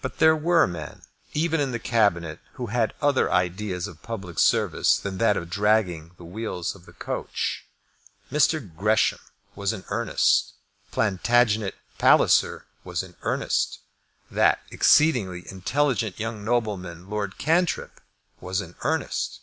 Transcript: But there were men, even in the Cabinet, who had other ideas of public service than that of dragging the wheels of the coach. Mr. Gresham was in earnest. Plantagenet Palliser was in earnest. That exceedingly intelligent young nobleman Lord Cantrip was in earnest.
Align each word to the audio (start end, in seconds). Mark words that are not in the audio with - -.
But 0.00 0.16
there 0.18 0.34
were 0.34 0.66
men, 0.66 1.02
even 1.34 1.60
in 1.60 1.72
the 1.72 1.78
Cabinet, 1.78 2.40
who 2.54 2.68
had 2.68 2.94
other 3.02 3.30
ideas 3.30 3.86
of 3.86 4.02
public 4.02 4.38
service 4.38 4.96
than 4.98 5.18
that 5.18 5.36
of 5.36 5.50
dragging 5.50 6.12
the 6.16 6.24
wheels 6.24 6.74
of 6.74 6.86
the 6.86 6.94
coach. 6.94 7.66
Mr. 8.32 8.58
Gresham 8.74 9.18
was 9.54 9.74
in 9.74 9.84
earnest. 9.88 10.54
Plantagenet 10.90 11.74
Palliser 11.98 12.64
was 12.82 13.02
in 13.02 13.14
earnest. 13.20 13.80
That 14.30 14.60
exceedingly 14.70 15.46
intelligent 15.50 16.18
young 16.18 16.42
nobleman 16.42 17.10
Lord 17.10 17.36
Cantrip 17.36 18.00
was 18.40 18.62
in 18.62 18.74
earnest. 18.84 19.40